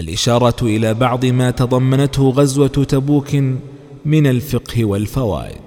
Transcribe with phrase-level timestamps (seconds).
[0.00, 3.34] الإشارة إلى بعض ما تضمنته غزوة تبوك
[4.04, 5.60] من الفقه والفوائد.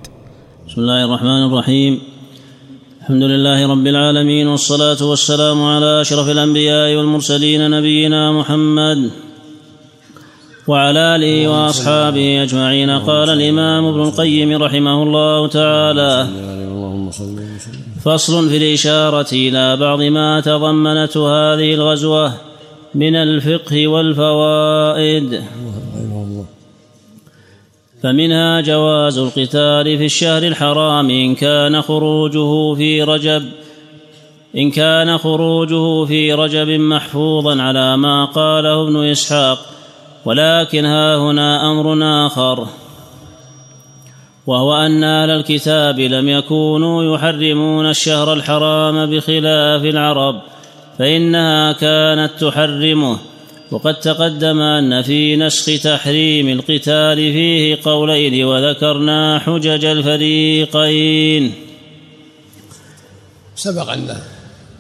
[0.68, 2.00] بسم الله الرحمن الرحيم.
[3.02, 9.12] الحمد لله رب العالمين والصلاة والسلام على أشرف الأنبياء والمرسلين نبينا محمد
[10.68, 12.90] وعلى آله وأصحابه أجمعين.
[12.90, 16.28] قال الإمام ابن القيم رحمه الله تعالى
[18.04, 22.53] فصل في الإشارة إلى بعض ما تضمنته هذه الغزوة.
[22.96, 25.44] من الفقه والفوائد.
[28.04, 33.44] فمنها جواز القتال في الشهر الحرام إن كان خروجه في رجب
[34.58, 39.66] إن كان خروجه في رجب محفوظا على ما قاله ابن إسحاق.
[40.26, 41.98] ولكن ها هنا أمر
[42.28, 42.68] آخر
[44.48, 50.42] وهو أن أهل الكتاب لم يكونوا يحرمون الشهر الحرام بخلاف العرب.
[51.00, 53.20] فإنها كانت تحرمه.
[53.72, 61.54] وقد تقدم أن في نسخ تحريم القتال فيه قولين وذكرنا حجج الفريقين.
[63.56, 64.18] سبق أن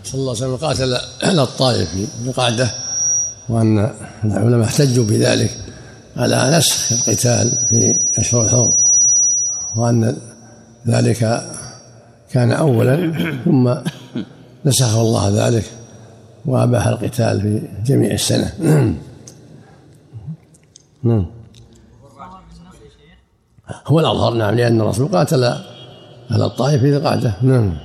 [0.03, 2.71] صلى الله عليه وسلم قاتل أهل الطائف في القعدة
[3.49, 3.91] وأن
[4.23, 5.51] العلماء احتجوا بذلك
[6.17, 8.73] على نسخ القتال في أشهر الحرم
[9.75, 10.17] وأن
[10.87, 11.43] ذلك
[12.31, 13.13] كان أولا
[13.45, 13.73] ثم
[14.65, 15.63] نسخ الله ذلك.
[16.45, 18.53] وأباح القتال في جميع السنة.
[21.03, 21.25] نعم.
[23.87, 25.43] هو الأظهر نعم لأن الرسول قاتل
[26.31, 27.77] أهل الطائف في القعدة نعم.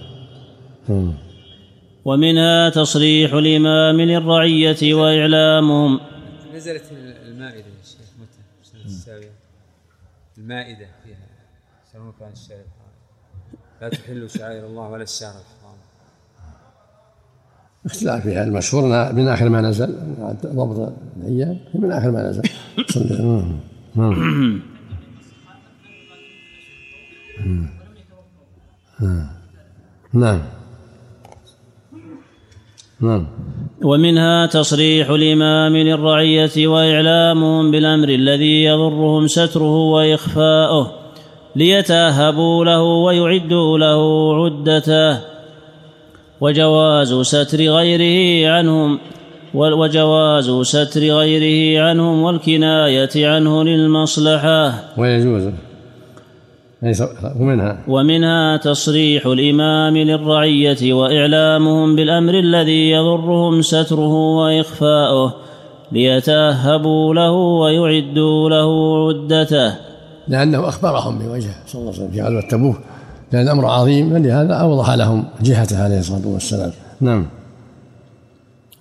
[2.04, 6.00] ومنها تصريح الإمام للرعية وإعلامهم.
[6.54, 6.82] نزلت
[7.26, 9.30] المائدة يا شيخ متى؟ السابعة
[10.38, 11.26] المائدة فيها
[11.88, 12.64] يسألونك عن الشعر
[13.80, 15.57] لا تحلوا شعائر الله ولا الشعر الحرام
[17.88, 19.94] اختلاف فيها المشهور من آخر ما نزل
[20.46, 22.42] ضبط الأيام من آخر ما نزل.
[30.12, 30.42] نعم
[33.00, 33.26] نعم
[33.84, 40.92] ومنها تصريح الإمام للرعية وإعلامهم بالأمر الذي يضرهم ستره وإخفاؤه
[41.56, 44.00] ليتاهبوا له ويعدوا له
[44.44, 45.37] عدته.
[46.40, 48.98] وجواز ستر غيره عنهم
[49.54, 54.74] وجواز ستر غيره عنهم والكناية عنه للمصلحة.
[54.98, 55.48] ويجوز
[57.40, 65.34] ومنها؟ ومنها تصريح الإمام للرعية وإعلامهم بالأمر الذي يضرهم ستره وإخفاؤه
[65.92, 69.74] ليتأهبوا له ويعدوا له عدته.
[70.28, 72.76] لأنه أخبرهم بوجهه صلى الله عليه وسلم في غزوة تبوك
[73.32, 76.72] لأن الأمر عظيم فلهذا أوضح لهم جهته عليه الصلاة والسلام.
[77.00, 77.26] نعم.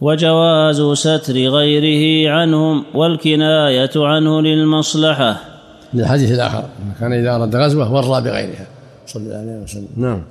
[0.01, 5.37] وجواز ستر غيره عنهم والكناية عنه للمصلحة.
[5.93, 6.63] للحديث الآخر
[6.99, 8.67] كان إذا أراد غزوة ورى بغيرها.
[9.05, 9.87] صلى الله عليه وسلم.
[9.97, 10.21] نعم.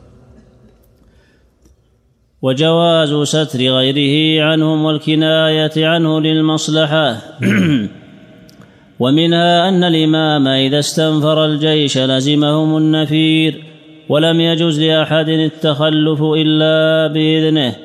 [2.43, 7.17] وجواز ستر غيره عنهم والكناية عنه للمصلحة.
[9.01, 13.76] ومنها أن الإمام إذا استنفر الجيش لزمهم النفير.
[14.09, 17.77] ولم يجز لأحد التخلف إلا بإذنه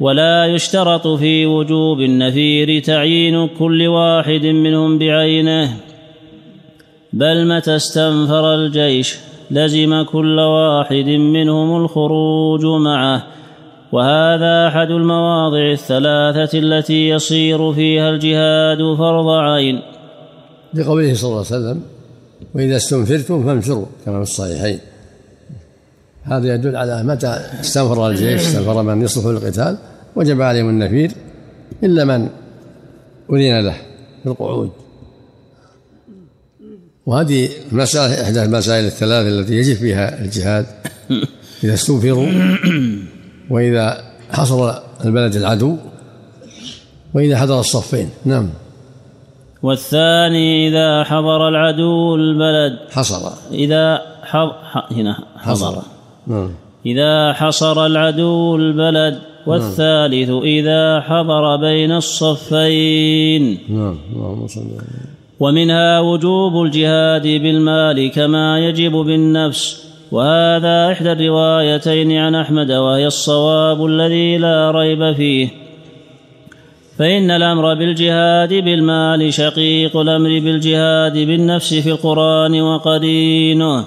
[0.00, 5.76] ولا يشترط في وجوب النفير تعيين كل واحد منهم بعينه.
[7.12, 9.16] بل متى استنفر الجيش
[9.50, 13.26] لزم كل واحد منهم الخروج معه
[13.92, 19.80] وهذا أحد المواضع الثلاثة التي يصير فيها الجهاد فرض عين.
[20.74, 21.82] لقوله صلى الله عليه وسلم
[22.54, 24.78] وإذا استنفرتم فانفروا كما في الصحيحين.
[26.24, 29.76] هذا يدل على متى استنفر الجيش استنفر من يصلح للقتال
[30.16, 31.10] وجب عليهم النفير
[31.82, 32.28] إلا من
[33.30, 33.76] أذن له
[34.24, 34.70] بالقعود
[37.06, 40.66] وهذه مسألة إحدى المسائل الثلاث التي يجب فيها الجهاد
[41.64, 42.28] إذا استنفروا
[43.50, 44.74] وإذا حصل
[45.04, 45.76] البلد العدو
[47.14, 48.10] وإذا حضر الصفين.
[48.24, 48.50] نعم.
[49.62, 52.78] والثاني إذا حضر العدو البلد.
[52.90, 53.32] حصر.
[53.52, 54.50] إذا حض...
[54.90, 55.52] هنا حضر.
[55.52, 55.93] حصر.
[56.26, 56.50] نعم.
[56.86, 63.58] إذا حصر العدو البلد والثالث إذا حضر بين الصفين.
[63.68, 64.60] نعم اللهم صل
[65.40, 69.84] ومنها وجوب الجهاد بالمال كما يجب بالنفس.
[70.12, 75.48] وهذا إحدى الروايتين عن أحمد وهي الصواب الذي لا ريب فيه.
[76.98, 83.84] فإن الأمر بالجهاد بالمال شقيق الأمر بالجهاد بالنفس في القرآن وقرينه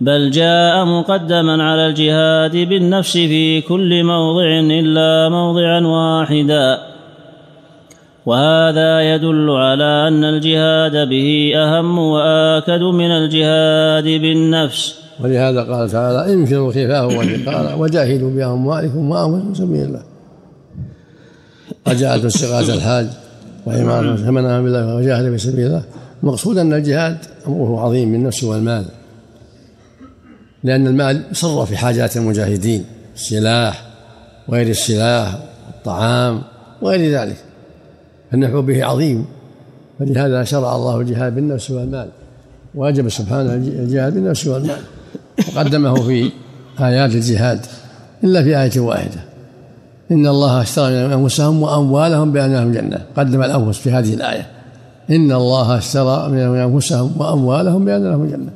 [0.00, 6.78] بل جاء مقدما على الجهاد بالنفس في كل موضع إلا موضعا واحدا.
[8.26, 15.00] وهذا يدل على أن الجهاد به أهم وآكد من الجهاد بالنفس.
[15.20, 20.02] ولهذا قال تعالى انفروا خفافا وثقالا وجاهدوا بأموالكم وأنفسكم سبيل الله.
[21.86, 23.06] وجاءت استغاثه الحاج
[23.66, 25.82] وإمارة آمن بالله وجاهد في سبيل الله.
[26.22, 28.84] المقصود أن الجهاد أمره عظيم بالنفس والمال.
[30.64, 32.84] لأن المال يصرف في حاجات المجاهدين
[33.14, 33.86] السلاح
[34.48, 36.42] وغير السلاح الطعام
[36.82, 37.36] وغير ذلك.
[38.30, 39.24] فالنفع به عظيم.
[39.98, 42.08] فلهذا شرع الله الجهاد بالنفس والمال.
[42.74, 44.80] وأجب سبحانه الجهاد بالنفس والمال.
[45.48, 46.32] وقدمه في
[46.80, 47.66] آيات الجهاد
[48.24, 49.20] إلا في آية واحدة.
[50.10, 54.46] إن الله اشترى من أنفسهم وأموالهم بأن لهم الجنة قدم الأنفس في هذه الآية.
[55.10, 58.50] إن الله اشترى من أنفسهم وأموالهم بأن لهم الجنة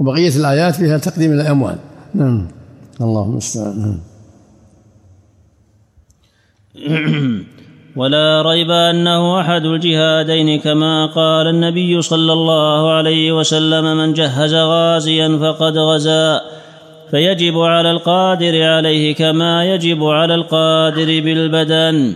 [0.00, 1.76] وبقية الآيات فيها تقديم الأموال.
[2.14, 2.48] نعم.
[3.00, 3.98] اللهم المستعان
[7.96, 15.38] ولا ريب أنه أحد الجهادين كما قال النبي صلى الله عليه وسلم من جهز غازيا
[15.38, 16.40] فقد غزا.
[17.10, 22.14] فيجب على القادر عليه كما يجب على القادر بالبدن.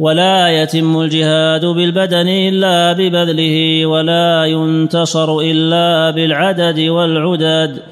[0.00, 7.82] ولا يتم الجهاد بالبدن إلا ببذله ولا ينتصر إلا بالعدد والعدد.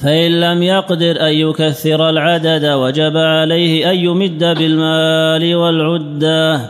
[0.00, 6.60] فإن لم يقدر أن يكثر العدد وجب عليه أن يمد بالمال والعدة.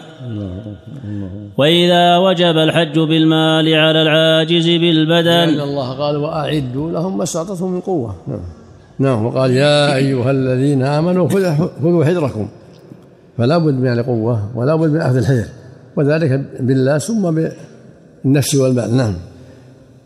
[1.57, 5.49] وإذا وجب الحج بالمال على العاجز بالبدن.
[5.49, 8.15] لأن الله قال وأعدوا لهم ما استطعتم من قوة.
[8.27, 8.41] نعم.
[8.99, 9.27] نعم.
[9.27, 12.49] وقال يا أيها الذين آمنوا خذوا حذركم.
[13.39, 15.45] فلا بد من القوة ولا بد من أخذ الحذر.
[15.97, 18.97] وذلك بالله ثم بالنفس والمال.
[18.97, 19.15] نعم.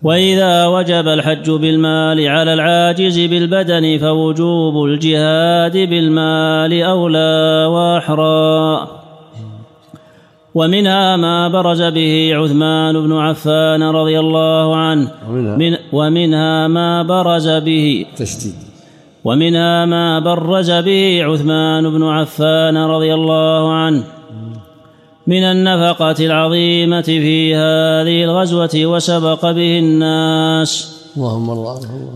[0.02, 8.88] وإذا وجب الحج بالمال على العاجز بالبدن فوجوب الجهاد بالمال أولى وأحرى.
[10.54, 15.08] ومنها ما برز به عثمان بن عفان رضي الله عنه.
[15.30, 18.67] ومنها, من ومنها ما برز به تشديد.
[19.28, 24.02] ومنها ما برز به عثمان بن عفان رضي الله عنه
[25.26, 30.72] من النفقة العظيمة في هذه الغزوة وسبق به الناس.
[31.16, 31.74] اللهم الله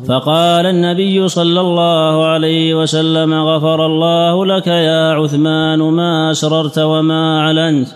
[0.09, 7.89] فقال النبي صلى الله عليه وسلم غفر الله لك يا عثمان ما أسررت وما أعلنت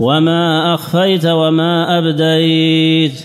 [0.00, 3.16] وما أخفيت وما أبديت.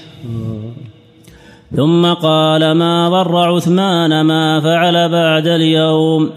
[1.75, 6.29] ثم قال ما ضر عثمان ما فعل بعد اليوم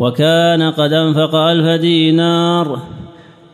[0.00, 2.78] وكان قد أنفق ألف دينار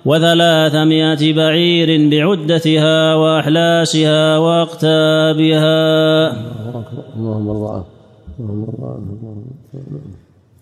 [0.04, 6.32] وثلاثمائة بعير بعدتها وأحلاسها وأقتابها.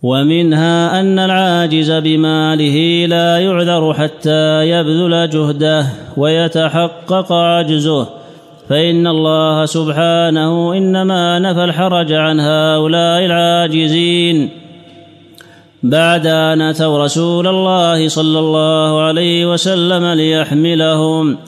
[0.03, 5.87] ومنها أن العاجز بماله لا يعذر حتى يبذل جهده
[6.17, 8.16] ويتحقق عجزه.
[8.69, 14.51] فإن الله سبحانه إنما نفى الحرج عن هؤلاء العاجزين.
[15.83, 21.39] بعد أن أتوا رسول الله صلى الله عليه وسلم ليحملهم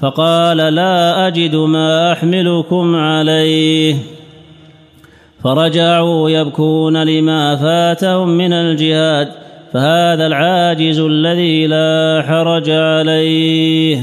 [0.00, 3.96] فقال لا أجد ما أحملكم عليه.
[5.44, 9.28] فرجعوا يبكون لما فاتهم من الجهاد
[9.72, 14.00] فهذا العاجز الذي لا حرج عليه.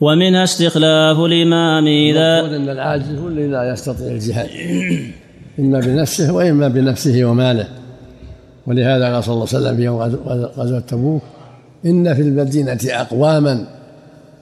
[0.00, 4.48] ومنها استخلاف الإمام إذا أن العاجز هو الذي لا يستطيع الجهاد.
[5.58, 7.68] إما بنفسه وإما بنفسه وماله.
[8.66, 10.00] ولهذا قال صلى الله عليه وسلم في يوم
[10.58, 11.22] غزوة تبوك
[11.86, 13.66] إن في المدينة أقواما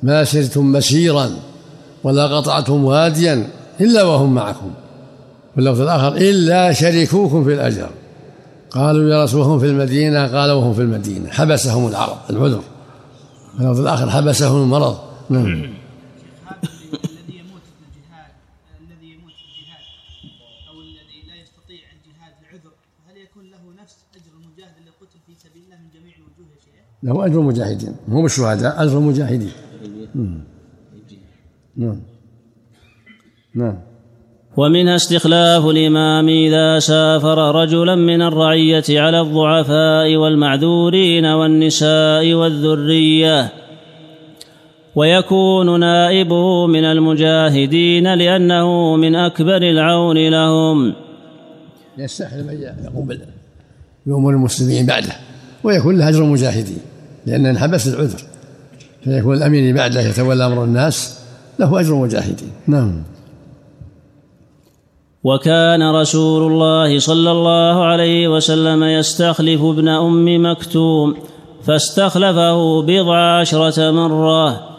[0.02, 1.30] ما سرتم مسيرا
[2.04, 3.47] ولا قطعتم واديا
[3.80, 4.71] إلا وهم معكم.
[5.56, 7.90] واللفظ الآخر إلا شركوكم في الأجر.
[8.71, 11.28] قالوا يا رسول هم في المدينة؟ قال وهم في المدينة.
[11.30, 12.62] حبسهم العرض العذر.
[13.59, 15.12] واللفظ الآخر حبسهم المرض.
[15.33, 15.83] نعم.
[27.03, 29.53] له أجر المجاهدين مو بالشهداء أجر المجاهدين.
[31.77, 32.01] نعم.
[33.55, 33.79] نعم.
[34.57, 43.62] ومنها استخلاف الإمام إذا سافر رجلا من الرعية على الضعفاء والمعذورين والنساء والذرية
[44.96, 50.94] ويكون نائبه من المجاهدين لأنه من أكبر العون لهم.
[51.99, 53.08] يستحل من يقوم
[54.06, 55.12] بأمور المسلمين بعده
[55.64, 56.78] ويكون له أجر المجاهدين
[57.26, 58.18] لأن انحبس العذر.
[59.04, 61.18] فيكون الأمين بعده يتولى أمر الناس
[61.58, 62.52] له أجر المجاهدين.
[62.66, 63.02] نعم.
[65.25, 71.16] وكان رسول الله صلى الله عليه وسلم يستخلف ابن أم مكتوم
[71.64, 74.72] فاستخلفه بضع عشرة مرة.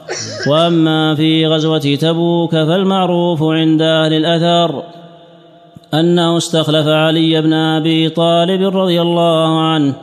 [0.48, 4.84] وأما في غزوة تبوك فالمعروف عند أهل الأثر
[5.94, 9.94] أنه استخلف علي بن أبي طالب رضي الله عنه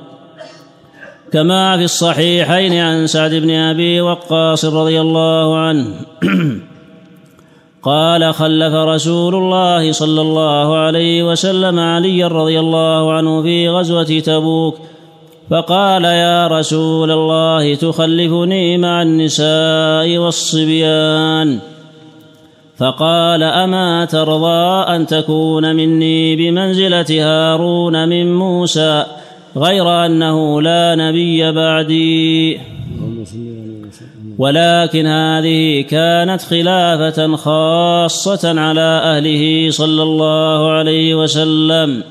[1.32, 5.86] كما في الصحيحين عن سعد بن أبي وقاص رضي الله عنه.
[7.82, 14.78] قال خلف رسول الله صلى الله عليه وسلم عليا رضي الله عنه في غزوة تبوك
[15.50, 21.58] فقال يا رسول الله تخلفني مع النساء والصبيان.
[22.78, 29.04] فقال أما ترضى أن تكون مني بمنزلة هارون من موسى
[29.56, 32.60] غير أنه لا نبي بعدي؟
[34.38, 42.02] ولكن هذه كانت خلافة خاصة على أهله صلى الله عليه وسلم.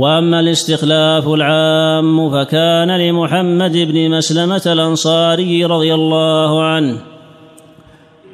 [0.00, 6.96] وأما الاستخلاف العام فكان لمحمد بن مسلمة الأنصاري رضي الله عنه.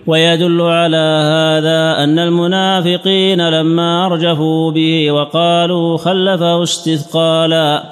[0.06, 7.85] ويدل على هذا أن المنافقين لما أرجفوا به وقالوا خلفه استثقالا.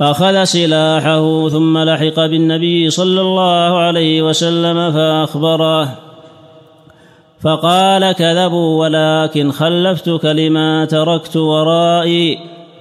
[0.00, 6.05] اخذ سلاحه ثم لحق بالنبي صلى الله عليه وسلم فأخبره.
[7.40, 12.38] فقال كذبوا ولكن خلفتك لما تركت ورائي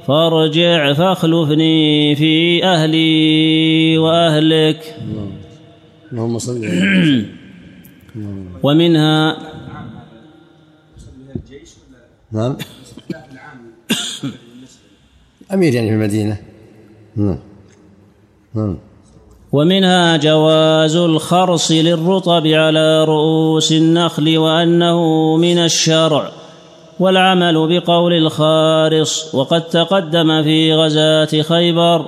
[0.08, 4.96] فارجع فاخلفني في أهلي وأهلك.
[6.12, 6.62] اللهم صل
[8.64, 9.38] ومنها
[12.32, 12.58] نعم.
[15.54, 16.38] أمير يعني في المدينة.
[17.16, 17.40] نعم.
[18.56, 18.78] نعم.
[19.56, 25.00] ومنها جواز الخرص للرطب على رؤوس النخل وأنه
[25.38, 26.30] من الشرع
[27.00, 32.06] والعمل بقول الخارص وقد تقدم في غزاة خيبر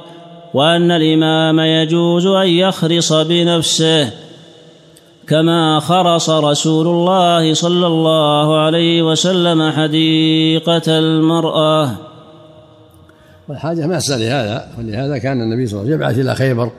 [0.54, 4.10] وأن الإمام يجوز أن يخرص بنفسه
[5.28, 11.92] كما خرص رسول الله صلى الله عليه وسلم حديقة المرأة.
[13.50, 16.72] والحاجة ماسه لهذا ولهذا كان النبي صلى الله عليه وسلم يبعث إلى خيبر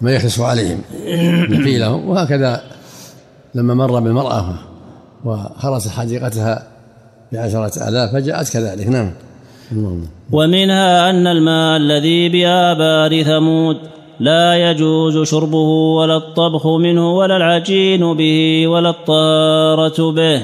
[0.00, 0.80] ما يخلص عليهم.
[1.52, 2.62] نخيلهم وهكذا
[3.54, 4.54] لما مر بالمرأة
[5.24, 6.62] وخرس حديقتها
[7.32, 8.86] بعشرة آلاف فجاءت كذلك.
[8.88, 9.12] نعم.
[10.32, 13.76] ومنها أن الماء الذي بآبار ثمود
[14.20, 20.42] لا يجوز شربه ولا الطبخ منه ولا العجين به ولا الطهارة به.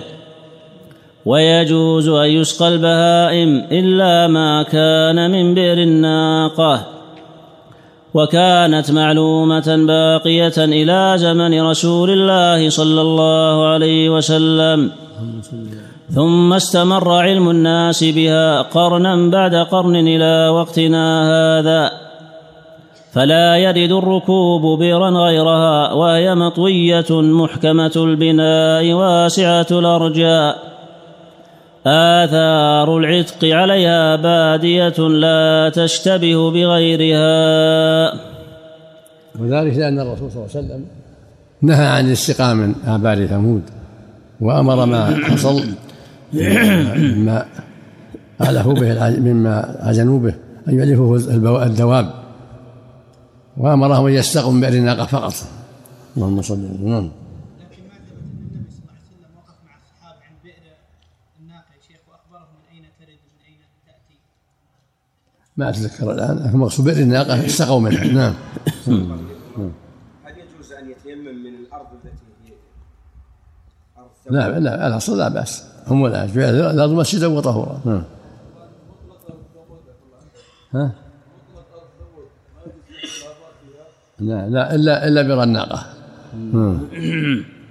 [1.27, 6.92] ويجوز أن يسقى البهائم إلا ما كان من بئر الناقة.
[8.15, 14.91] وكانت معلومة باقية إلى زمن رسول الله صلى الله عليه وسلم.
[16.11, 21.91] ثم استمر علم الناس بها قرنا بعد قرن إلى وقتنا هذا.
[23.13, 30.72] فلا يرد الركوب بئرا غيرها وهي مطوية محكمة البناء واسعة الأرجاء.
[31.87, 38.13] آثار العتق عليها بادية لا تشتبه بغيرها.
[39.41, 40.85] وذلك لأن الرسول صلى الله عليه وسلم
[41.63, 43.63] نهى عن الاستقاء من آبار ثمود
[44.41, 45.65] وأمر ما حصل
[46.33, 47.45] مما
[48.43, 50.35] أعلفوا به مما عجنوا به
[50.69, 51.17] أن يعلفوا
[51.67, 52.11] الدواب.
[53.57, 55.35] وأمرهم أن يستقوا من بئر الناقة فقط.
[56.17, 57.11] اللهم صل وسلم.
[65.57, 68.35] ما أتذكر الآن لكن مقصود بئر الناقة استقوا منها نعم.
[70.25, 72.55] هل يجوز أن يتيمم من الأرض التي هي
[74.31, 75.65] لا لا الأصل لا بأس.
[75.87, 76.25] هم ولا
[76.71, 78.03] الأرض مسجدا وطهورا نعم.
[80.75, 80.93] ها؟
[84.21, 85.87] لا لا إلا إلا برناقة.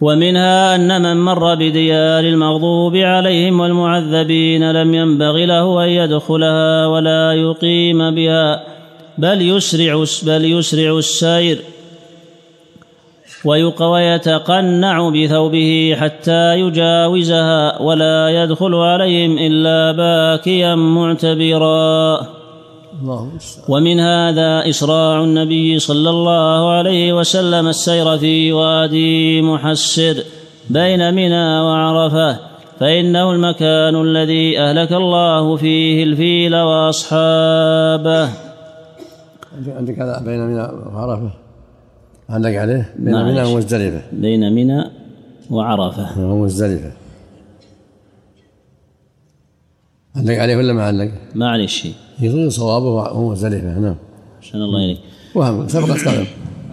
[0.00, 8.14] ومنها أن من مر بديار المغضوب عليهم والمعذبين لم ينبغ له أن يدخلها ولا يقيم
[8.14, 8.62] بها.
[9.18, 11.58] بل يسرع بل يسرع السير.
[13.44, 22.39] ويتقنع بثوبه حتى يجاوزها ولا يدخل عليهم إلا باكيا معتبرا.
[23.68, 30.24] ومن هذا إسراع النبي صلى الله عليه وسلم السير في وادي محسر
[30.70, 32.38] بين منى وعرفة
[32.80, 38.28] فإنه المكان الذي أهلك الله فيه الفيل وأصحابه.
[39.76, 41.30] عندك هذا بين منى وعرفة؟
[42.30, 44.02] عندك عليه؟ بين منى ومزدلفة.
[44.12, 44.84] بين منى
[45.50, 46.20] وعرفة.
[46.20, 46.92] ومزدلفة.
[50.16, 51.94] علق عليه ولا ما علق؟ ما عليه شيء.
[52.20, 53.96] يظن صوابه وهو مزدلفة نعم.
[54.42, 55.00] عشان الله إليك
[55.34, 56.26] وهم قدم عفى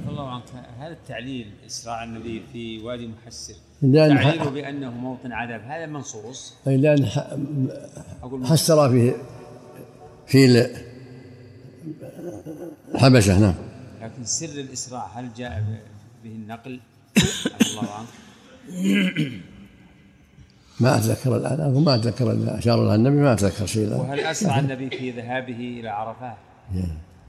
[0.10, 0.44] الله عنك.
[0.80, 3.54] هذا التعليل إسراع النبي في وادي محسر.
[3.82, 5.62] لأن تعليله بأنه موطن عذاب.
[5.62, 6.54] هذا منصوص.
[6.68, 7.28] أي لأن ح-
[8.24, 9.16] أقول حسر فيه
[10.28, 10.72] في ال-
[12.96, 13.54] الحبشة نعم.
[14.02, 15.64] لكن سر الإسراع هل جاء
[16.24, 16.80] به النقل؟
[17.18, 18.08] عفى الله عنك.
[20.80, 24.60] ما أتذكر الآن أقول ما أتذكر أشار لها النبي ما أتذكر شيء الآن وهل أسرع
[24.60, 26.38] النبي في ذهابه إلى عرفات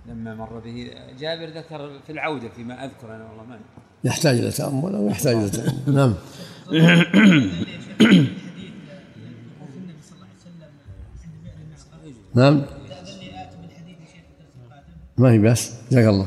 [0.06, 3.58] لما مر به جابر ذكر في العودة فيما أذكر أنا والله ما
[4.04, 6.14] يحتاج إلى تأمل أو يحتاج إلى تأمل؟ نعم.
[12.34, 12.62] نعم.
[15.18, 16.26] ما هي بس؟ جزاك الله.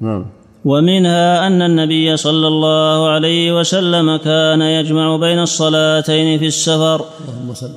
[0.00, 0.26] نعم.
[0.64, 7.04] ومنها أن النبي صلى الله عليه وسلم كان يجمع بين الصلاتين في السفر.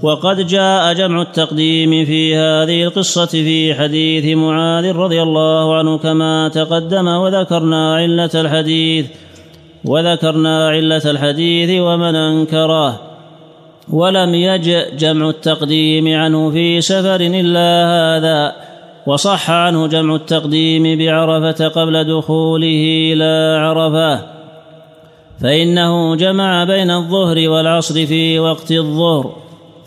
[0.01, 7.07] وقد جاء جمع التقديم في هذه القصة في حديث معاذ رضي الله عنه كما تقدم
[7.07, 9.05] وذكرنا علة الحديث
[9.85, 13.01] وذكرنا علة الحديث ومن أنكره.
[13.89, 18.70] ولم يجأ جمع التقديم عنه في سفر إلا هذا.
[19.07, 24.25] وصح عنه جمع التقديم بعرفة قبل دخوله إلى عرفة
[25.41, 29.35] فإنه جمع بين الظهر والعصر في وقت الظهر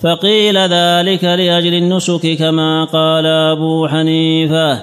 [0.02, 4.82] فقيل ذلك لأجل النسك كما قال أبو حنيفة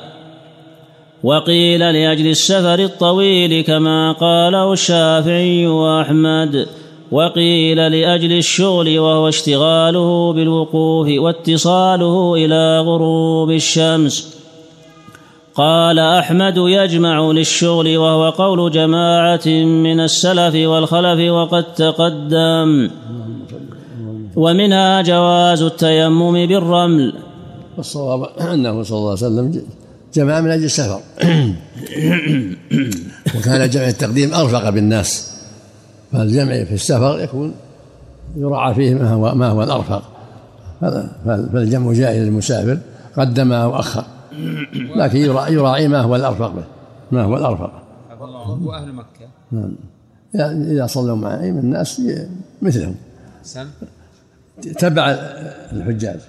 [1.23, 6.67] وقيل لأجل السفر الطويل كما قاله الشافعي وأحمد.
[7.11, 14.35] وقيل لأجل الشغل وهو اشتغاله بالوقوف واتصاله إلى غروب الشمس.
[15.55, 22.89] قال أحمد يجمع للشغل وهو قول جماعة من السلف والخلف وقد تقدم.
[24.35, 27.13] ومنها جواز التيمم بالرمل.
[27.77, 29.63] والصواب أنه صلى الله عليه وسلم
[30.13, 30.99] جمع من أجل السفر.
[33.37, 35.30] وكان جمع التقديم أرفق بالناس.
[36.11, 37.53] فالجمع في السفر يكون
[38.35, 40.03] يراعى فيه ما هو ما هو الأرفق.
[40.81, 42.77] هذا فالجمع جائز للمسافر
[43.17, 44.03] قدم أو أخر.
[44.95, 46.63] لكن يراعي ما هو الأرفق به
[47.11, 47.71] ما هو عنك
[48.61, 49.27] وأهل مكة.
[49.51, 49.75] نعم.
[50.61, 52.01] إذا صلوا مع أي من الناس
[52.61, 52.95] مثلهم.
[53.43, 53.67] سم؟
[54.79, 55.09] تبع
[55.71, 56.19] الحجاج.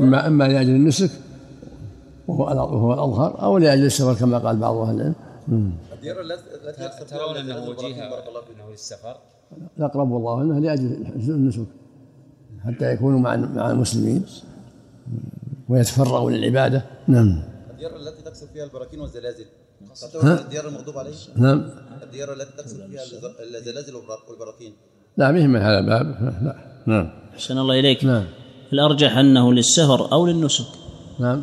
[0.00, 1.10] إما إما لأجل النسك
[2.28, 5.72] وهو وهو الأظهر أو لأجل السفر كما قال بعض أهل العلم.
[6.08, 6.20] الديار
[6.68, 8.04] التي يقصد فيها ترون إنه البراكين وجيه
[8.56, 9.16] إنه للسفر؟
[9.78, 11.66] الأقرب والله أنه لأجل النسك.
[12.64, 14.24] حتى يكونوا مع مع المسلمين
[15.68, 16.84] ويتفرغوا للعبادة.
[17.08, 17.42] نعم.
[17.70, 19.44] الديار التي تقصد فيها البراكين والزلازل؟
[20.00, 21.70] تعتبر الديار المغضوب عليه نعم.
[22.02, 24.72] الديار التي تقصد فيها الز- الزلازل والبرا- والبراكين.
[25.16, 26.06] لا مهم من هذا الباب.
[26.42, 26.56] لا.
[26.86, 27.10] نعم.
[27.34, 28.04] أحسن الله إليك.
[28.04, 28.24] نعم.
[28.72, 30.66] الأرجح أنه للسفر أو للنسك.
[31.20, 31.42] نعم.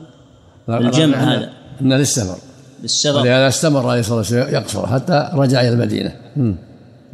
[0.70, 1.54] الجمع هذا.
[1.82, 2.51] أن للسفر.
[2.82, 6.16] للسفر ولهذا استمر عليه الصلاة والسلام يقصر حتى رجع إلى المدينة.
[6.36, 6.56] مم.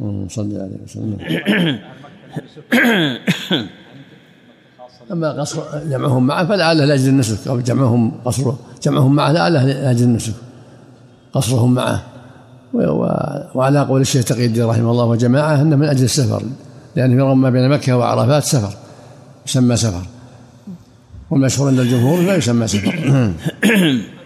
[0.00, 1.18] اللهم صل عليه وسلم.
[5.12, 10.34] أما قصر جمعهم معه فلعله لأجل النسك أو جمعهم قصره جمعهم معه لعله لأجل النسك
[11.32, 12.02] قصرهم معه.
[13.54, 16.42] وعلى قول الشيخ تقي الدين رحمه الله وجماعة أنه من أجل السفر
[16.96, 18.72] لأن في ما بين مكة وعرفات سفر
[19.46, 20.02] يسمى سفر.
[21.30, 23.32] والمشهور عند الجمهور لا يسمى سفر.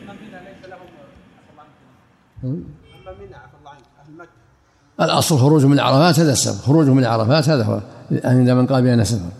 [5.01, 7.81] الأصل خروج من عرفات هذا السفر خروج من عرفات هذا هو.
[8.25, 9.31] عند من قال بأنه سفر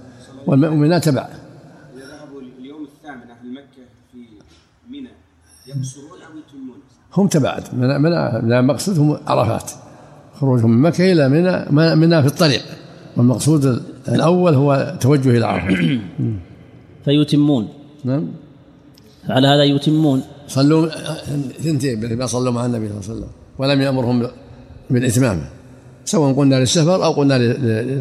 [0.47, 4.19] والمؤمنات تبع إذا ذهبوا اليوم الثامن أهل مكة في
[4.91, 5.09] منى
[5.67, 6.77] يقصرون أو يتمون
[7.15, 8.11] هم تبع من من
[8.45, 9.71] من مقصودهم عرفات.
[10.41, 12.63] خروجهم من مكة إلى منى منى في الطريق.
[13.17, 16.01] والمقصود الأول هو توجه إلى عرفات
[17.05, 17.69] فيتمون.
[18.05, 18.29] نعم.
[19.29, 20.23] على هذا يتمون.
[20.55, 20.89] صلوا
[21.65, 24.29] ثنتين ما صلوا مع النبي صلى الله عليه وسلم ولم يأمرهم
[24.91, 25.41] بالإتمام
[26.05, 27.39] سواء قلنا للسفر أو قلنا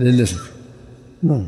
[0.03, 0.41] للنسك
[1.23, 1.47] نعم.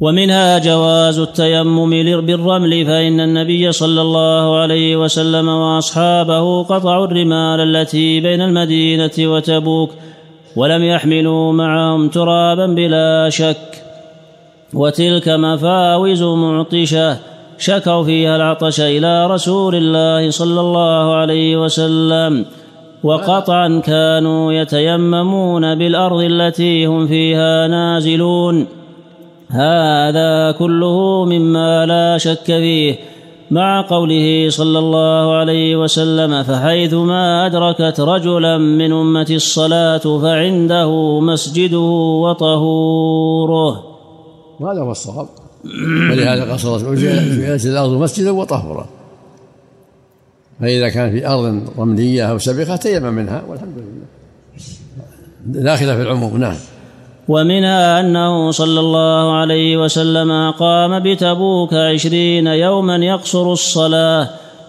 [0.00, 1.90] ومنها جواز التيمم
[2.26, 9.90] بالرمل فإن النبي صلى الله عليه وسلم وأصحابه قطعوا الرمال التي بين المدينة وتبوك
[10.56, 13.84] ولم يحملوا معهم ترابا بلا شك.
[14.74, 22.44] وتلك مفاوز معطشة شكوا فيها العطش إلى رسول الله صلى الله عليه وسلم
[23.04, 28.66] وقطعا كانوا يتيممون بالأرض التي هم فيها نازلون.
[29.50, 32.98] هذا كله مما لا شك فيه
[33.50, 41.78] مع قوله صلى الله عليه وسلم فحيثما أدركت رجلا من أمة الصلاة فعنده مسجده
[42.24, 43.84] وطهوره.
[44.60, 45.43] وهذا هو الصواب.
[46.10, 48.86] ولهذا قصرت وجعلت الأرض مسجدا وطهورا.
[50.60, 54.04] فإذا كان في أرض رملية أو سبخة تيمم منها والحمد لله.
[55.46, 56.56] داخلة في العموم نعم.
[57.28, 64.28] ومنها أنه صلى الله عليه وسلم قام بتبوك عشرين يوما يقصر الصلاة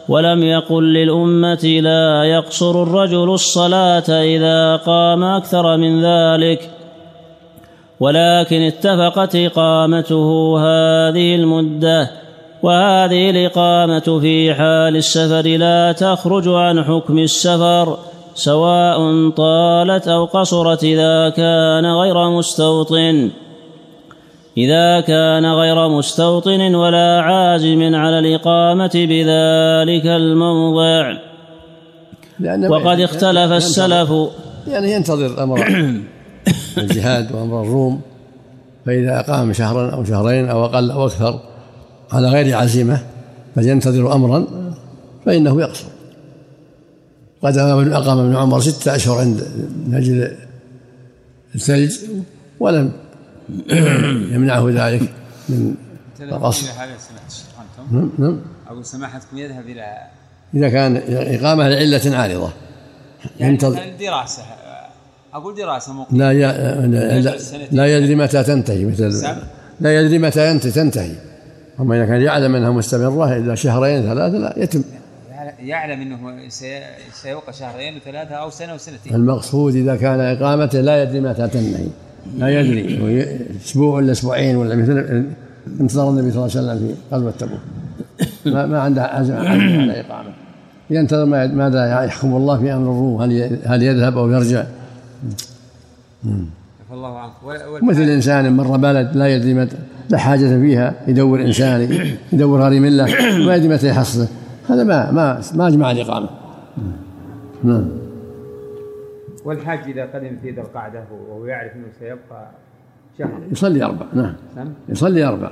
[0.09, 6.69] ولم يقل للأمة لا يقصر الرجل الصلاة إذا قام أكثر من ذلك.
[7.99, 12.11] ولكن اتفقت إقامته هذه المدة
[12.63, 17.97] وهذه الإقامة في حال السفر لا تخرج عن حكم السفر
[18.35, 23.29] سواء طالت أو قصرت إذا كان غير مستوطن.
[24.57, 31.17] إذا كان غير مستوطن ولا عازم على الإقامة بذلك الموضع.
[32.69, 34.13] وقد اختلف السلف.
[34.67, 35.65] يعني ينتظر أمر
[36.77, 38.01] الجهاد وأمر الروم
[38.85, 41.39] فإذا أقام شهرا أو شهرين أو أقل أو أكثر
[42.11, 43.03] على غير عزيمة
[43.55, 44.45] فينتظر أمرا
[45.25, 45.87] فإنه يقصر.
[47.41, 49.47] قد أقام ابن عمر ستة أشهر عند
[49.87, 50.37] نجل
[51.55, 51.97] الثلج
[52.59, 52.91] ولم
[54.31, 55.13] يمنعه ذلك
[55.49, 55.75] من
[56.19, 56.67] القصر.
[57.91, 58.41] نعم نعم.
[58.67, 59.97] أقول سماحتكم يذهب إلى
[60.53, 62.51] إذا كان إقامة لعلة عارضة.
[63.39, 63.77] ينتظر.
[63.77, 63.97] يعني
[65.35, 66.31] دراسة أقول دراسة مقيمة.
[66.31, 66.33] لا
[67.19, 67.37] لا,
[67.71, 69.27] لا يدري متى تنتهي مثل
[69.79, 71.11] لا يدري متى تنتهي.
[71.79, 74.83] أما إذا كان يعلم أنها مستمرة إلا شهرين ثلاثة لا يتم.
[75.59, 76.49] يعلم إنه
[77.13, 79.15] سيبقى شهرين وثلاثة أو سنة وسنتين.
[79.15, 81.87] المقصود إذا كان إقامته لا يدري متى تنتهي.
[82.37, 83.37] لا يدري.
[83.65, 85.25] أسبوع ولا أسبوعين ولا مثل
[85.81, 87.59] انتظر النبي صلى الله عليه وسلم في غزوة تبوك.
[88.45, 90.29] ما, ما عنده عزم على إقامة.
[90.89, 94.63] ينتظر ماذا يحكم الله في أمر الروم هل هل يذهب أو يرجع؟
[96.91, 97.31] الله عنك
[97.83, 99.77] مثل انسان مر بلد لا يدري متى
[100.09, 101.81] لا حاجة فيها يدور إنسان
[102.33, 103.05] يدور هذه ملة
[103.45, 104.27] ما يدري متى يحصله
[104.69, 106.29] هذا ما ما ما أجمع الإقامة.
[107.63, 107.85] نعم.
[109.45, 112.51] والحاج إذا قدم في ذي القعدة وهو يعرف أنه سيبقى
[113.19, 113.41] شهر.
[113.51, 114.33] يصلي أربع نعم.
[114.55, 114.73] نعم.
[114.89, 115.51] يصلي أربع.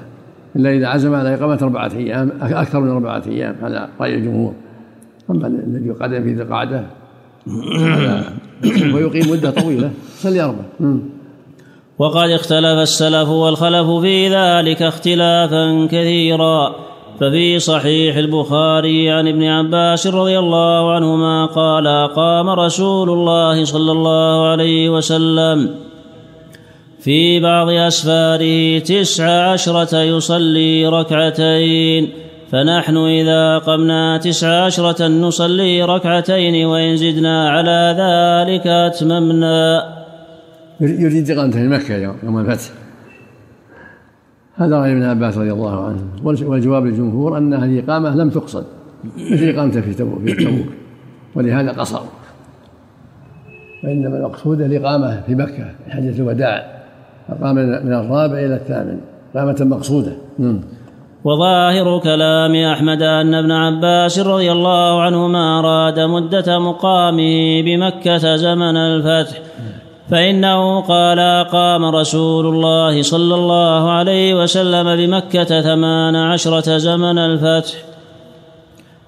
[0.56, 4.54] إلا إذا عزم على إقامة أربعة أيام أكثر من أربعة أيام هذا رأي الجمهور.
[5.30, 6.86] أما الذي قدم في ذي القعدة
[8.94, 9.92] ويقيم مدة طويلة.
[10.20, 10.64] يصلي أربع
[12.00, 16.76] وقد اختلف السلف والخلف في ذلك اختلافا كثيرا.
[17.20, 24.48] ففي صحيح البخاري عن ابن عباس رضي الله عنهما قال قام رسول الله صلى الله
[24.48, 25.76] عليه وسلم
[27.00, 32.10] في بعض أسفاره تسع عشرة يصلي ركعتين.
[32.54, 39.84] فنحن إذا قمنا تسع عشرة نصلي ركعتين وإن زدنا على ذلك أتممنا.
[40.80, 42.72] يريد إقامته في مكة يوم الفتح.
[44.56, 46.02] هذا رأي ابن عباس رضي الله عنه.
[46.24, 48.66] والجواب للجمهور أن هذه الإقامة لم تقصد.
[49.32, 50.68] مثل إقامته في تبوك في تبوك.
[51.36, 52.02] ولهذا قصر
[53.84, 56.84] وإنما المقصود الإقامة في مكة في حجة الوداع.
[57.30, 59.00] أقام من الرابع إلى الثامن.
[59.36, 60.12] إقامة مقصودة.
[61.26, 69.38] وظاهر كلام أحمد أن ابن عباس رضي الله عنهما أراد مدة مقامه بمكة زمن الفتح
[70.10, 77.74] فإنه قال قام رسول الله صلى الله عليه وسلم بمكة ثمان عشرة زمن الفتح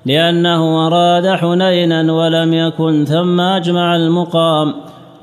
[0.06, 4.74] لأنه أراد حنينا ولم يكن ثم أجمع المقام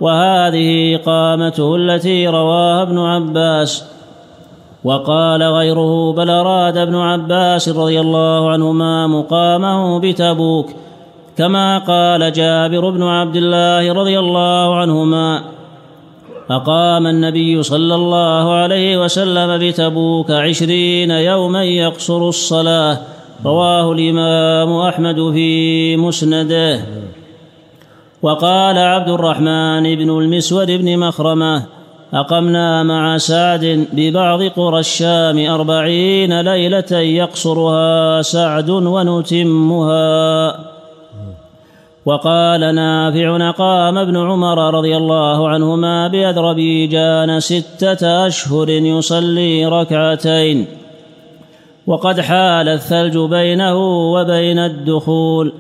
[0.01, 3.92] وهذه إقامته التي رواها ابن عباس
[4.85, 10.67] وقال غيره بل أراد ابن عباس رضي الله عنهما مقامه بتبوك
[11.39, 15.43] كما قال جابر بن عبد الله رضي الله عنهما
[16.51, 22.99] أقام النبي صلى الله عليه وسلم بتبوك عشرين يوما يقصر الصلاة
[23.45, 26.81] رواه الإمام أحمد في مسنده.
[28.23, 31.63] وقال عبد الرحمن بن المسود بن مخرمة
[32.15, 40.59] أقمنا مع سعد ببعض قرى الشام أربعين ليلة يقصرها سعد ونتمها.
[42.07, 50.67] وقال نافع قام ابن عمر رضي الله عنهما بأذربيجان ستة أشهر يصلي ركعتين.
[51.87, 53.77] وقد حال الثلج بينه
[54.13, 55.53] وبين الدخول.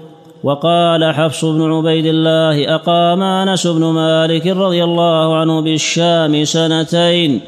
[0.44, 7.40] وقال حفص بن عبيد الله أقام أنس بن مالك رضي الله عنه بالشام سنتين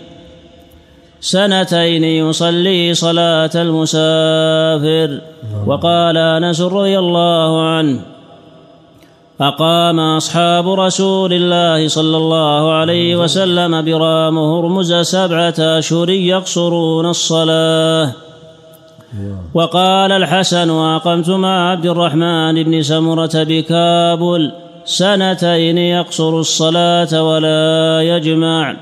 [1.20, 5.20] سنتين يصلي صلاة المسافر.
[5.66, 8.00] وقال أنس رضي الله عنه
[9.40, 18.24] أقام أصحاب رسول الله صلى الله عليه وسلم برام هرمز سبعة أشهر يقصرون الصلاة.
[19.55, 24.53] وقال الحسن وأقمت مع عبد الرحمن بن سمرة بكابل
[24.85, 28.77] سنتين يقصر الصلاة ولا يجمع.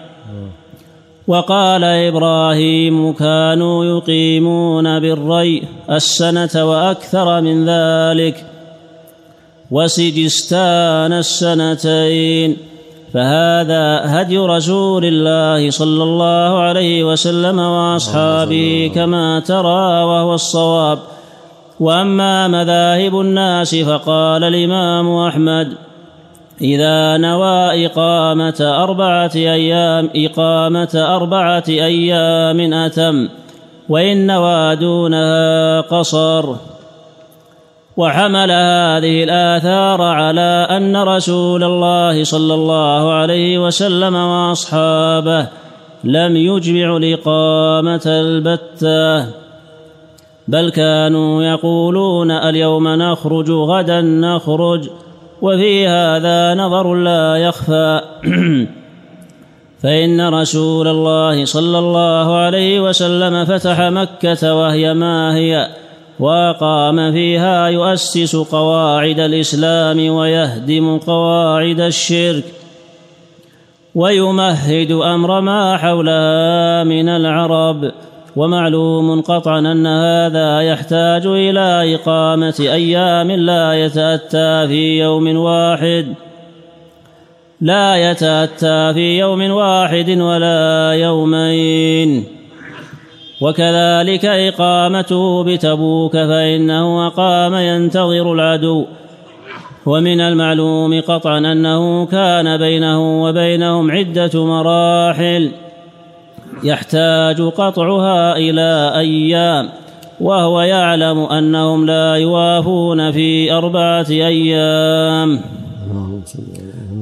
[1.27, 8.47] وقال إبراهيم كانوا يقيمون بالري السنة وأكثر من ذلك.
[9.71, 12.72] وسجستان السنتين.
[13.15, 20.99] فهذا هدي رسول الله صلى الله عليه وسلم وأصحابه كما ترى وهو الصواب.
[21.81, 25.69] وأما مذاهب الناس فقال الإمام أحمد
[26.61, 33.29] إذا نوى إقامة أربعة أيام إقامة أربعة أيام أتم
[33.89, 36.55] وإن نوى دونها قصر.
[37.97, 45.47] وحمل هذه الآثار على أن رسول الله صلى الله عليه وسلم وأصحابه
[46.05, 49.27] لم يجمعوا الإقامة البتة
[50.49, 54.89] بل كانوا يقولون اليوم نخرج غدا نخرج
[55.43, 58.01] وفي هذا نظر لا يخفى.
[59.83, 65.69] فإن رسول الله صلى الله عليه وسلم فتح مكة وهي ما هي
[66.21, 72.45] واقام فيها يؤسس قواعد الإسلام ويهدم قواعد الشرك
[73.95, 77.93] ويمهد أمر ما حولها من العرب.
[78.37, 86.15] ومعلوم قطعا أن هذا يحتاج إلى إقامة أيام لا يتأتى في يوم واحد.
[87.61, 92.42] لا يتأتى في يوم واحد ولا يومين.
[93.43, 98.87] وكذلك إقامته بتبوك فإنه أقام ينتظر العدو.
[99.87, 105.51] ومن المعلوم قطعا أنه كان بينه وبينهم عدة مراحل.
[106.65, 109.69] يحتاج قطعها إلى أيام
[110.21, 115.41] وهو يعلم أنهم لا يوافون في أربعة أيام.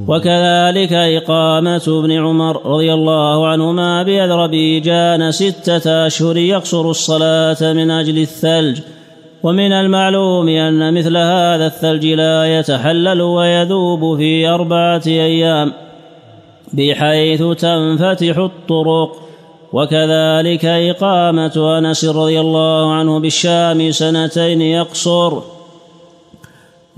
[0.09, 8.81] وكذلك إقامة ابن عمر رضي الله عنهما بأذربيجان ستة أشهر يقصر الصلاة من أجل الثلج.
[9.43, 15.73] ومن المعلوم أن مثل هذا الثلج لا يتحلل ويذوب في أربعة أيام
[16.73, 19.17] بحيث تنفتح الطرق.
[19.73, 25.60] وكذلك إقامة أنس رضي الله عنه بالشام سنتين يقصر.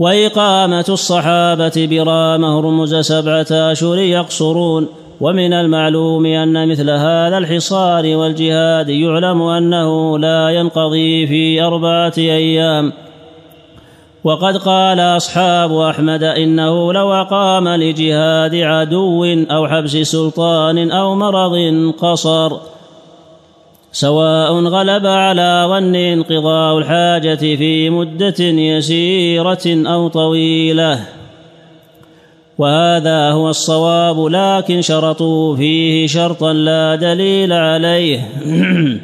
[0.02, 4.86] وإقامة الصحابة برام هرمز سبعة أشهر يقصرون
[5.20, 12.92] ومن المعلوم أن مثل هذا الحصار والجهاد يعلم أنه لا ينقضي في أربعة أيام.
[14.24, 21.54] وقد قال أصحاب أحمد إنه لو أقام لجهاد عدو أو حبس سلطان أو مرض
[21.98, 22.71] قصر
[23.92, 31.00] سواء غلب على ظن انقضاء الحاجة في مدة يسيرة أو طويلة.
[32.58, 38.28] وهذا هو الصواب لكن شرطوا فيه شرطا لا دليل عليه.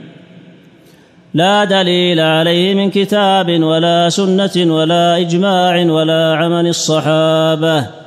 [1.35, 7.98] لا دليل عليه من كتاب ولا سنة ولا إجماع ولا عمل الصحابة.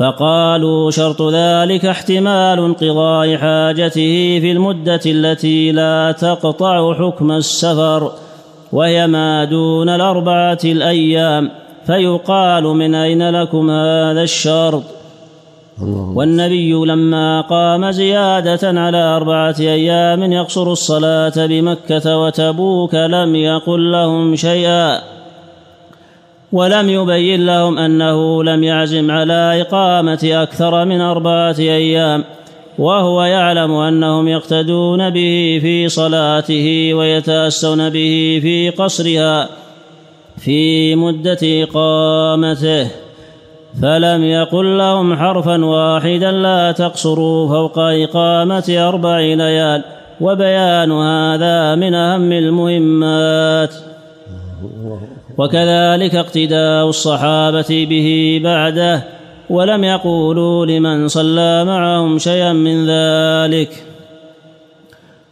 [0.00, 8.12] فقالوا شرط ذلك احتمال انقضاء حاجته في المدة التي لا تقطع حكم السفر
[8.72, 11.50] وهي ما دون الأربعة الأيام
[11.86, 14.82] فيقال من أين لكم هذا الشرط؟
[16.14, 25.09] والنبي لما قام زيادة على أربعة أيام يقصر الصلاة بمكة وتبوك لم يقل لهم شيئا.
[26.52, 32.24] ولم يبين لهم أنه لم يعزم على إقامة أكثر من أربعة أيام
[32.78, 39.48] وهو يعلم أنهم يقتدون به في صلاته ويتأسون به في قصرها
[40.38, 42.88] في مدة إقامته
[43.82, 49.84] فلم يقل لهم حرفا واحدا لا تقصروا فوق إقامة أربع ليال
[50.20, 53.74] وبيان هذا من أهم المهمات.
[55.38, 59.02] وكذلك اقتداء الصحابة به بعده
[59.50, 63.84] ولم يقولوا لمن صلى معهم شيئا من ذلك.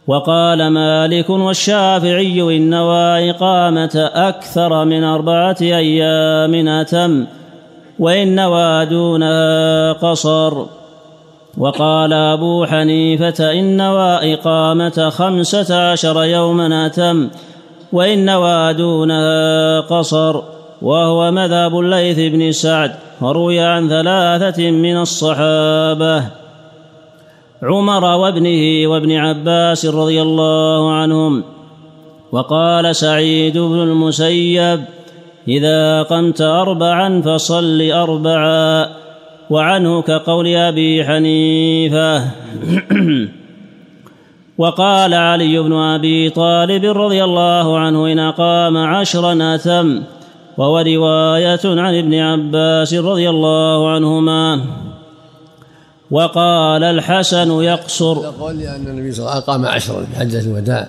[0.07, 2.73] وقال مالك والشافعي إن
[3.29, 7.25] إقامة أكثر من أربعة أيام أتم
[7.99, 8.39] وإن
[8.83, 10.65] دونها قصر.
[11.57, 13.81] وقال أبو حنيفة إن
[14.33, 17.29] إقامة خمسة عشر يوما أتم
[17.93, 20.41] وإن نوى دونها قصر
[20.81, 26.23] وهو مذهب الليث بن سعد وروي عن ثلاثة من الصحابة.
[27.63, 31.43] عمر وابنه وابن عباس رضي الله عنهم.
[32.31, 34.81] وقال سعيد بن المسيب
[35.47, 38.89] إذا قمت أربعا فصل أربعا.
[39.49, 42.23] وعنه كقول أبي حنيفة.
[44.59, 50.01] وقال علي بن أبي طالب رضي الله عنه إن أقام عشرا أثم
[50.57, 54.65] وهو رواية عن ابن عباس رضي الله عنهما.
[56.11, 58.17] وقال الحسن يقصر.
[58.23, 60.87] يقول لأن النبي صلى الله عليه وسلم قام عشرا في حجة الوداع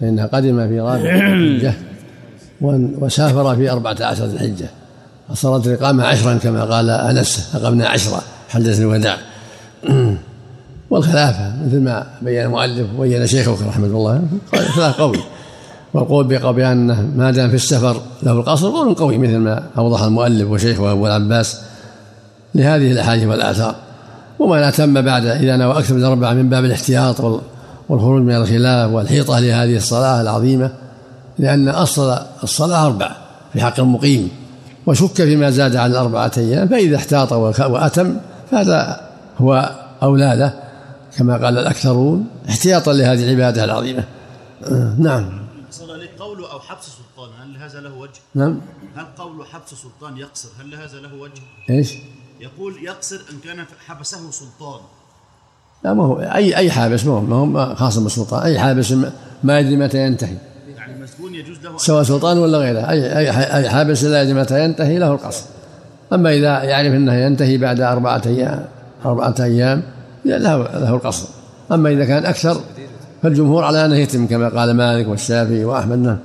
[0.00, 1.74] فإنه قدم في رابع الحجة
[3.04, 4.70] وسافر في أربعة عشر الحجة.
[5.28, 9.16] فصارت الإقامة عشرا كما قال أنس أقمنا عشرا حجة الوداع.
[10.92, 14.22] والخلافة مثل ما بين المؤلف وبين شيخه رحمه الله
[14.74, 15.18] خلاف قوي.
[15.94, 20.92] والقول بأنه ما دام في السفر له القصر قول قوي مثل ما أوضح المؤلف وشيخه
[20.92, 21.60] أبو العباس
[22.54, 23.74] لهذه الأحاديث والآثار.
[24.38, 27.20] وما أتم بعد إذا نوى أكثر من أربعة من باب الاحتياط
[27.88, 30.70] والخروج من الخلاف والحيطة لهذه الصلاة العظيمة
[31.38, 33.16] لأن أصل الصلاة أربعة
[33.52, 34.28] في حق المقيم.
[34.86, 38.16] وشك فيما زاد عن الأربعة أيام فإذا احتاط وأتم
[38.50, 39.00] فهذا
[39.38, 39.70] هو
[40.02, 40.61] أولى له.
[41.16, 44.04] كما قال الأكثرون احتياطا لهذه العبادة العظيمة.
[44.98, 45.42] نعم.
[46.18, 48.60] قول أو حبس سلطان هل هذا له وجه؟ نعم.
[48.96, 51.94] هل قول حبس سلطان يقصر؟ هل هذا له وجه؟ إيش؟
[52.40, 54.80] يقول يقصر إن كان حبسه سلطان.
[55.84, 58.42] لا ما هو أي أي حابس ما هو ما هو خاص بالسلطان.
[58.42, 58.94] أي حابس
[59.42, 60.36] ما يدري متى ينتهي.
[60.76, 62.90] يعني المسجون يجوز له سواء سلطان ولا غيره.
[62.90, 65.44] أي أي أي حابس لا يدري متى ينتهي له القصر.
[66.12, 68.66] أما إذا يعرف إنه ينتهي بعد أربعة أيام
[69.04, 69.82] أربعة أيام
[70.24, 71.28] له له القصر
[71.72, 72.60] أما إذا كان أكثر
[73.22, 75.98] فالجمهور على أنه يتم كما قال مالك والشافعي وأحمد.
[75.98, 76.18] نعم.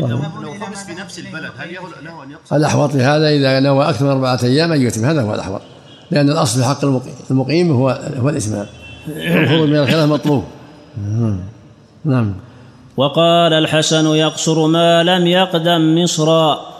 [0.00, 1.72] لو حبس في نفس البلد هل
[2.04, 5.04] له ان يقصر؟ الأحوط في هذا إذا نوى أكثر من أربعة أيام ان يتم.
[5.04, 5.60] هذا هو الأحوط.
[6.10, 6.84] لأن الأصل في حق
[7.30, 8.66] المقيم هو هو الإتمام.
[9.08, 10.44] الخروج من الخلاف مطلوب.
[12.04, 12.34] نعم.
[12.96, 16.71] وقال الحسن يقصر ما لم يقدم مصرا.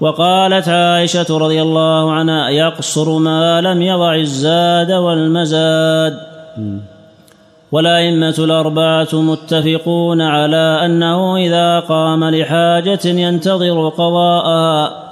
[0.00, 6.18] وقالت عائشة رضي الله عنها يقصر ما لم يضع الزاد والمزاد.
[7.72, 15.04] والأئمة الأربعة متفقون على أنه إذا قام لحاجة ينتظر قضاءها.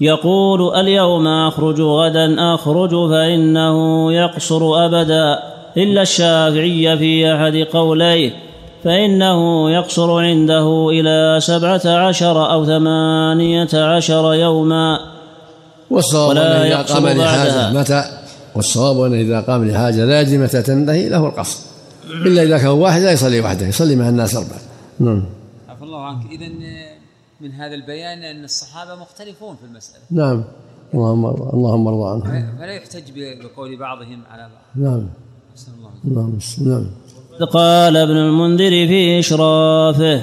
[0.00, 5.38] يقول اليوم أخرج غدا أخرج فإنه يقصر أبدا.
[5.76, 8.32] إلا الشافعي في أحد قوليه.
[8.84, 14.98] فإنه يقصر عنده إلى سبعة عشر أو ثمانية عشر يوما.
[15.90, 17.72] ولا يقصر بعدها.
[17.72, 18.04] متى؟
[18.54, 21.58] والصواب أنه إذا قام لحاجة لازمة تنتهي له القصر.
[22.26, 24.60] إلا إذا كان واحد لا يصلي وحده يصلي مع الناس أربعة.
[25.00, 25.24] نعم.
[25.68, 26.30] عفى الله عنك.
[26.30, 26.48] إذا
[27.40, 30.02] من هذا البيان أن الصحابة مختلفون في المسألة.
[30.10, 30.44] نعم.
[30.94, 32.56] اللهم اللهم ارضى عنهم.
[32.58, 34.86] فلا يحتج بقول بعضهم على بعض.
[34.86, 35.08] نعم.
[36.04, 36.38] نعم.
[36.58, 36.86] نعم.
[37.40, 40.22] قال ابن المنذر في إشرافه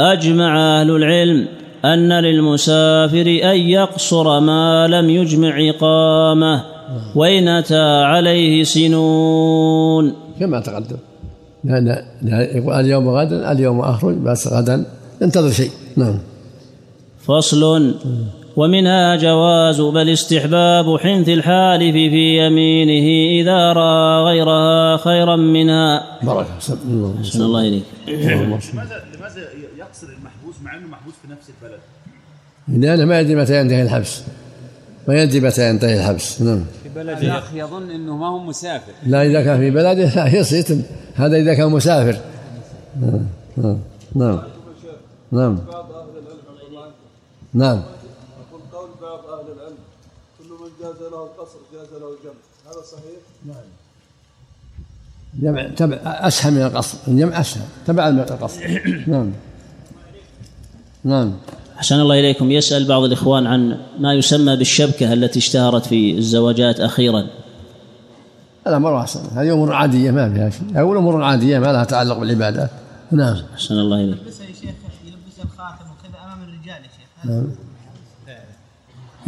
[0.00, 1.48] أجمع أهل العلم
[1.84, 6.64] أن للمسافر أن يقصر ما لم يجمع إقامة
[7.14, 10.12] وإن أتى عليه سنون.
[10.40, 10.96] كما تقدم.
[11.64, 12.02] لأن
[12.68, 14.84] اليوم غدا اليوم أخرج بس غدا
[15.22, 15.70] انتظر شيء.
[15.96, 16.18] نعم.
[17.26, 17.94] فصل.
[18.58, 23.08] ومنها جواز بل استحباب حنث الحالف في يمينه
[23.42, 26.18] إذا رأى غيرها خيرا منها.
[26.22, 26.78] بركة صلى
[27.34, 29.42] الله إليك لماذا لماذا
[29.78, 31.80] يقصر المحبوس مع أنه محبوس في نفس البلد؟
[32.68, 34.22] لأنه ما يدري متى ينتهي الحبس.
[35.08, 36.42] ما يدري متى ينتهي الحبس.
[36.42, 36.64] نعم.
[36.82, 38.92] في بلده الأخ يظن أنه ما هو مسافر.
[39.06, 40.26] لا إذا كان في بلده لا
[40.58, 40.82] يتم
[41.14, 42.16] هذا إذا كان مسافر.
[43.00, 43.26] نعم.
[43.56, 43.78] نعم.
[44.14, 44.38] نعم,
[45.32, 45.58] نعم.
[47.54, 47.82] نعم
[48.50, 49.76] يقول قول بعض أهل العلم
[50.38, 53.56] كل من جاز له القصر جاز له الجمع هذا صحيح؟ نعم.
[55.34, 58.80] جمع تبع اسهل من القصر الجمع اسهل تبع القصر.
[59.06, 59.32] نعم.
[61.04, 61.32] نعم.
[61.76, 62.50] أحسن الله إليكم.
[62.50, 67.26] يسأل بعض الإخوان عن ما يسمى بالشبكة التي اشتهرت في الزواجات أخيرا.
[68.66, 69.20] هذا مرة أحسن.
[69.38, 70.80] هذه أمور عادية ما فيها شيء.
[70.80, 72.70] أقول أمور عادية ما لها تعلق بالعبادات.
[73.10, 73.42] نعم.
[73.54, 74.18] أحسن الله إليك.
[77.24, 77.46] نعم.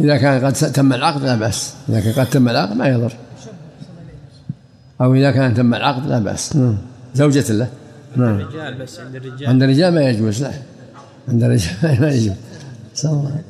[0.03, 1.73] إذا كان قد تم العقد لا بأس.
[1.89, 3.13] إذا كان قد تم العقد ما يضر.
[5.01, 6.55] أو إذا كان تم العقد لا بأس.
[6.55, 6.77] نعم.
[7.15, 7.69] زوجة له.
[8.15, 8.39] نعم.
[8.39, 9.49] الرجال بس عند الرجال.
[9.49, 10.51] عند الرجال ما يجوز لا
[11.27, 12.35] عند الرجال ما يجوز.
[12.95, 13.41] صلى الله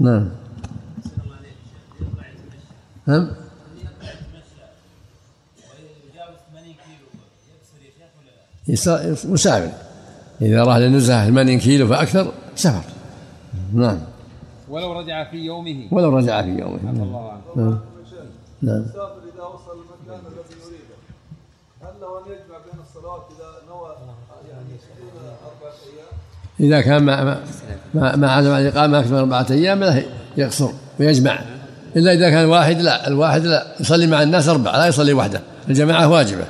[0.00, 0.28] نعم.
[3.06, 3.30] نعم.
[9.24, 9.70] مسافر
[10.42, 12.82] إذا راح لنزهة 80 كيلو فأكثر سفر.
[13.74, 13.98] نعم.
[14.68, 15.88] ولو رجع في يومه.
[15.90, 16.78] ولو رجع في يومه.
[16.84, 17.78] الله أعلم نعم.
[18.62, 18.76] نعم.
[18.76, 20.96] المسافر إذا وصل المكان الذي يريده
[21.82, 23.88] هل له ان يجمع بين الصلوات اذا نوى
[24.50, 24.66] يعني
[25.46, 26.16] اربعه أيام؟
[26.60, 27.24] إذا كان ما
[27.94, 30.02] ما ما, عزم على الإقامة أكثر من أربعة أيام لا
[30.36, 31.38] يقصر ويجمع.
[31.96, 35.40] إلا إذا كان واحد لا الواحد لا يصلي مع الناس أربعة لا يصلي وحده.
[35.68, 36.44] الجماعة واجبة.